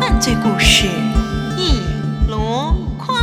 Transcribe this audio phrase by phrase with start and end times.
[0.00, 0.88] 犯罪故事
[1.56, 1.80] 一
[2.28, 3.16] 箩筐。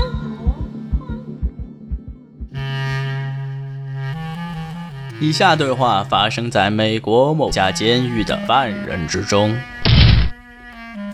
[5.19, 9.53] 以下对话发生在美国某家监狱的犯人之中。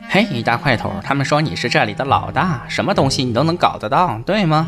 [0.07, 4.67] 嘿，大块头，他们说你是这里的老大，什么东西你都能搞得到，对吗？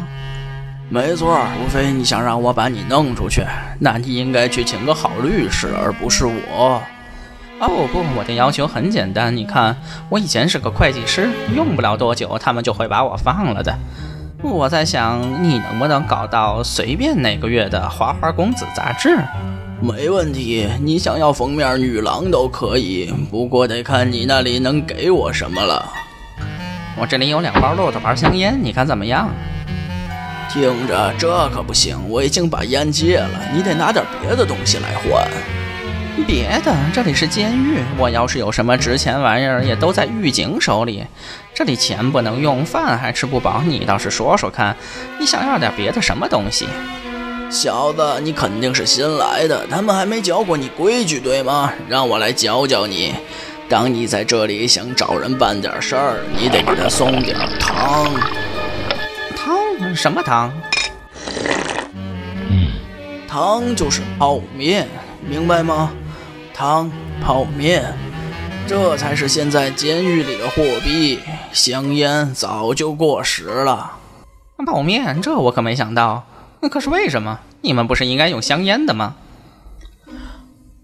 [0.88, 3.44] 没错，无非你想让我把你弄出去，
[3.80, 6.82] 那你应该去请个好律师，而不是我。
[7.60, 9.76] 哦不，我的要求很简单，你看，
[10.10, 13.76] 我以前是个会计师，用不了多久，他们就会把我放了的。
[14.44, 19.18] 我在想，你能不能搞到随便哪个月的《花花公子》杂志？
[19.82, 25.84] 没问题，你想要封面女郎都可以，不过得看你那里能给我什么了。
[26.98, 29.30] 我这里有两包骆驼牌香烟，你看怎么样？
[30.50, 35.28] 听着，这可不行，我已经把烟戒了，你得拿点别的东西来换。
[36.26, 41.04] 别的，这里是监狱，我要是有什么值钱玩意儿，也都在狱警手里。
[41.54, 44.76] 这里钱不能用，饭还吃不饱，你倒是说说看，
[45.20, 46.68] 你想要点别的什么东西？
[47.50, 51.74] 小子，你肯定是新来的，他们还没教过你规矩，对吗？
[51.90, 53.14] 让我来教教你。
[53.68, 58.10] 当你在这里想找人办点事儿，你得给他送点糖。
[59.80, 59.96] 汤？
[59.96, 60.52] 什么汤？
[63.28, 64.88] 糖就是泡面，
[65.28, 65.92] 明白吗？
[66.54, 66.90] 汤
[67.22, 67.84] 泡面，
[68.66, 71.20] 这才是现在监狱里的货币。
[71.52, 73.92] 香烟早就过时了。
[74.66, 75.22] 泡面？
[75.22, 76.26] 这我可没想到。
[76.62, 77.40] 那可是为什么？
[77.62, 79.16] 你们不是应该用香烟的吗？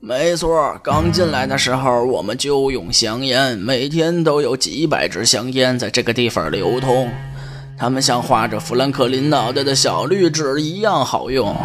[0.02, 7.10] 没错，刚进来的时候我们就用香烟，每天都有几百支香烟在这个地方流通。
[7.82, 11.58] 它们像画着富兰克林脑袋的小绿纸一样好用。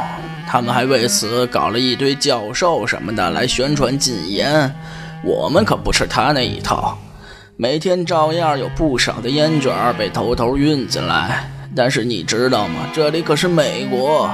[0.48, 4.74] 他们还为此搞了一堆教授什么的来宣传禁烟。
[5.22, 6.96] 我们可不吃他那一套，
[7.58, 11.50] 每天照样有不少的烟卷被偷偷运进来。
[11.76, 12.88] 但是你知道吗？
[12.94, 14.30] 这里可是美国。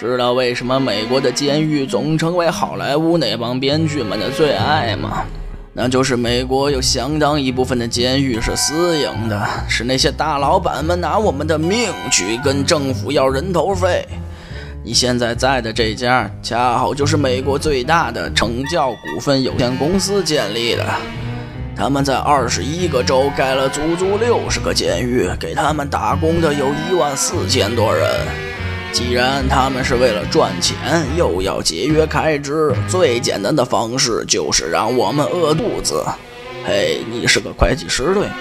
[0.00, 5.24] 知道为什么美国的监狱总成为好莱坞那帮编剧们的最爱吗？
[5.74, 14.06] 那就是美国有相当一部分的监狱是私营的，是那些大老板们拿我们的命去跟政府要人头费。
[14.84, 20.84] 你现在在的这家，恰好就是美国最大的惩教股份有限公司建立的。
[21.74, 28.51] 他们在二十一个州盖了足足六十个监狱，给他们打工的有一万四千多人。
[28.92, 30.76] 既然他们是为了赚钱，
[31.16, 36.04] 又要节约开支，最简单的方式就是让我们饿肚子。
[36.66, 38.34] 嘿，你是个会计师对吗？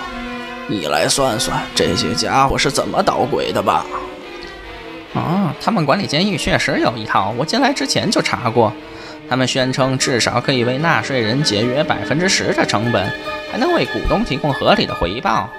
[0.67, 3.85] 你来算算这些家伙是怎么捣鬼的吧。
[5.13, 8.73] 啊，他们管理监狱确实有一套，我进来之前就查过。
[9.29, 13.09] 他们宣称至少可以为纳税人节约百分之十的成本，
[13.49, 15.49] 还能为股东提供合理的回报。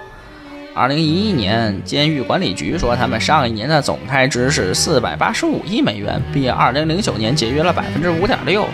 [0.75, 8.67] 二零一一年，监狱管理局说他们上一年的总开支是四百八十五亿美元，比二零零九年节约了百分之五点六。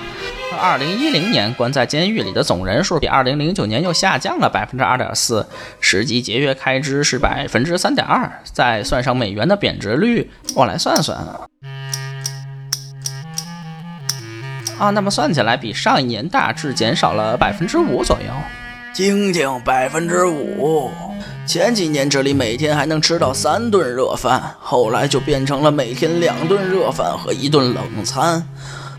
[0.60, 5.44] 二零一零年关在监狱里的总人数比二零零九年又下降了百分之二点四，
[5.80, 8.30] 实际节约开支是百分之三点二。
[8.44, 11.18] 再算上美元的贬值率，我来算算。
[14.78, 18.32] 啊，那么算起来，比上一年大致减少了百分之五左右。
[18.98, 20.90] 听听，百分之五。
[21.46, 28.44] 前几年这里每天还能吃到三顿热饭，后来就变成了每天两顿热饭和一顿冷餐。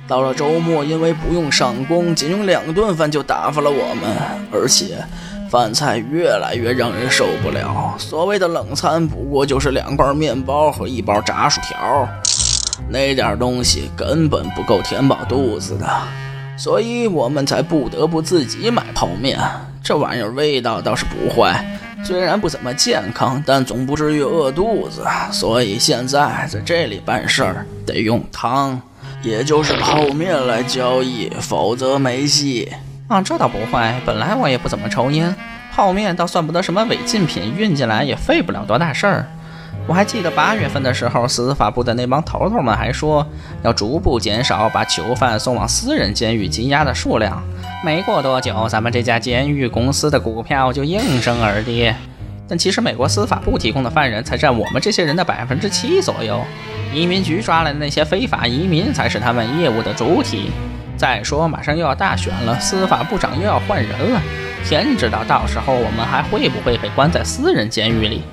[0.07, 4.09] 到了周末，因为不用上工，仅用两顿饭就打发了我们，
[4.53, 5.03] 而且
[5.51, 7.93] 饭菜越来越让人受不了。
[7.97, 12.07] 所谓的冷餐，不过就是两块面包和一包炸薯条。
[12.87, 15.85] 那点东西根本不够填饱肚子的，
[16.55, 19.37] 所以我们才不得不自己买泡面。
[19.83, 21.65] 这玩意儿味道倒是不坏，
[22.03, 25.03] 虽然不怎么健康，但总不至于饿肚子。
[25.31, 28.79] 所以现在在这里办事儿得用汤，
[29.23, 32.71] 也就是泡面来交易，否则没戏。
[33.07, 33.99] 啊，这倒不坏。
[34.05, 35.33] 本来我也不怎么抽烟，
[35.73, 39.27] 泡面倒算不得什么违禁品，运进来也费不了多大事儿。
[39.87, 43.25] 我还记得八月份的时候，司法部的那帮头头们还说
[43.63, 47.41] 要逐步减少把囚犯送往私人监狱羁押的数量。
[47.83, 51.95] 没过多久，咱们这家监狱公司的股票就应声而跌。
[52.47, 56.39] 但其实美国司法部提供的犯人才占我们这些人的百分之七左右，
[56.93, 60.51] 移民局抓来的那些非法移民才是他们业务的主体。
[60.97, 64.21] 再说，马上又要大选了，司法部长又要换人了，
[64.65, 68.23] 天知道到时候我们还会不会被关在私人监狱里。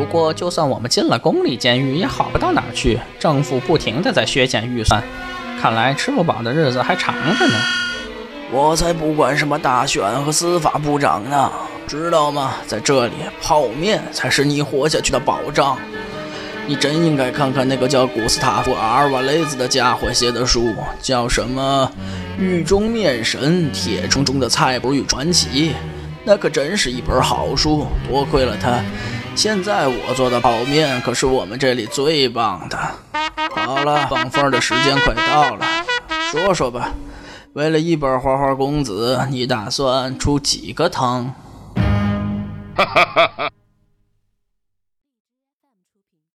[0.00, 2.98] 不过，就算我们进了公立监狱，也好不到哪儿去。
[3.18, 5.02] 政府不停地在削减预算，
[5.60, 7.54] 看来吃不饱的日子还长着呢。
[8.50, 11.52] 我才不管什么大选和司法部长呢，
[11.86, 12.54] 知道吗？
[12.66, 13.12] 在这里，
[13.42, 15.76] 泡面才是你活下去的保障。
[16.66, 21.92] 你真应该看看那个叫古斯塔夫·阿尔瓦雷兹的家伙写的书，叫什么
[22.42, 25.68] 《狱中面神：铁穹中的菜谱与传奇》。
[26.24, 28.82] 那可真是一本好书，多亏了他。
[29.36, 32.78] 现在我做的泡面可是我们这里最棒的。
[33.54, 35.66] 好了，放风的时间快到了，
[36.30, 36.92] 说说吧。
[37.54, 41.34] 为了一本花花公子，你打算出几个汤？
[42.76, 43.50] 哈哈哈哈。